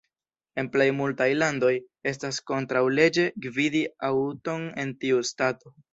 En 0.61 0.67
plej 0.75 0.87
multaj 0.99 1.27
landoj, 1.41 1.73
estas 2.13 2.41
kontraŭleĝe 2.53 3.27
gvidi 3.47 3.85
aŭton 4.09 4.65
en 4.85 4.95
tiu 5.05 5.21
stato. 5.35 5.77